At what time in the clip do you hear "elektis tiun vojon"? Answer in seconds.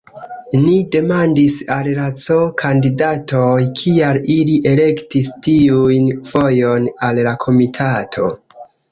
4.71-6.89